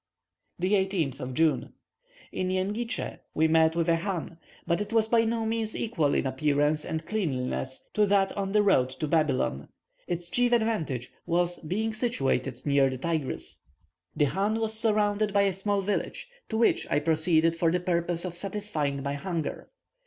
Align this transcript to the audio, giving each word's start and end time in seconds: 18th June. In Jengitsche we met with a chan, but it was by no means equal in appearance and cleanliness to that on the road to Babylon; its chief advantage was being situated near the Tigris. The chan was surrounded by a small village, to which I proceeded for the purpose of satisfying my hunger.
18th 0.59 1.31
June. 1.35 1.73
In 2.31 2.49
Jengitsche 2.49 3.19
we 3.35 3.47
met 3.47 3.75
with 3.75 3.87
a 3.87 3.97
chan, 3.97 4.39
but 4.65 4.81
it 4.81 4.91
was 4.91 5.07
by 5.07 5.23
no 5.25 5.45
means 5.45 5.77
equal 5.77 6.15
in 6.15 6.25
appearance 6.25 6.83
and 6.83 7.05
cleanliness 7.05 7.85
to 7.93 8.07
that 8.07 8.31
on 8.35 8.51
the 8.51 8.63
road 8.63 8.89
to 8.89 9.07
Babylon; 9.07 9.67
its 10.07 10.27
chief 10.27 10.53
advantage 10.53 11.11
was 11.27 11.59
being 11.59 11.93
situated 11.93 12.65
near 12.65 12.89
the 12.89 12.97
Tigris. 12.97 13.59
The 14.15 14.25
chan 14.25 14.55
was 14.55 14.73
surrounded 14.73 15.33
by 15.33 15.43
a 15.43 15.53
small 15.53 15.81
village, 15.83 16.27
to 16.49 16.57
which 16.57 16.87
I 16.89 16.97
proceeded 16.97 17.55
for 17.55 17.71
the 17.71 17.79
purpose 17.79 18.25
of 18.25 18.35
satisfying 18.35 19.03
my 19.03 19.13
hunger. 19.13 19.69